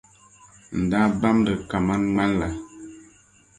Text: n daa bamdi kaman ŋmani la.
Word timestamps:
n 0.79 0.81
daa 0.91 1.07
bamdi 1.19 1.53
kaman 1.69 2.01
ŋmani 2.09 2.35
la. 2.39 2.47